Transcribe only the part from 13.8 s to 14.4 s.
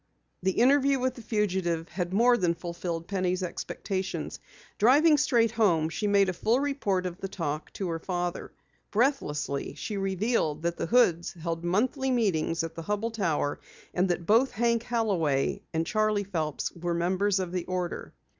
and that